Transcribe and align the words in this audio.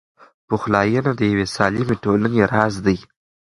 پخلاینه 0.49 1.11
د 1.15 1.21
یوې 1.31 1.45
سالمې 1.55 1.95
ټولنې 2.03 2.41
راز 2.53 2.73
دی. 2.85 2.97